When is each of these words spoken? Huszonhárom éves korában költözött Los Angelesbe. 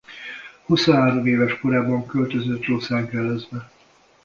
Huszonhárom 0.65 1.25
éves 1.25 1.59
korában 1.59 2.07
költözött 2.07 2.65
Los 2.65 2.89
Angelesbe. 2.91 3.71